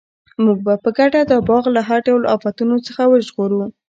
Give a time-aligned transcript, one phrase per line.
[0.43, 3.61] موږ به په ګډه دا باغ له هر ډول آفتونو څخه وژغورو.